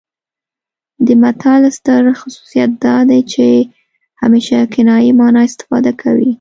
[1.05, 3.47] د متل ستر خصوصیت دا دی چې
[4.21, 6.29] همیشه کنايي مانا افاده کوي